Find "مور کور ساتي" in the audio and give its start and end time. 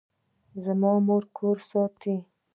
1.07-2.15